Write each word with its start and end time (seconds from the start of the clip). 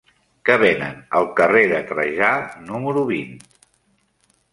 Què 0.49 0.53
venen 0.61 0.95
al 1.19 1.27
carrer 1.39 1.61
de 1.71 1.81
Trajà 1.91 2.31
número 2.71 3.05
vint? 3.11 3.37